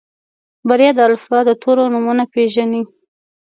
بريا 0.67 0.91
د 0.95 0.99
الفبا 1.09 1.39
د 1.47 1.51
تورو 1.61 1.83
نومونه 1.93 2.23
پېژني. 2.33 2.83